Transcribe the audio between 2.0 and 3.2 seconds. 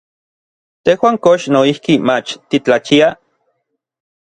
mach titlachiaj?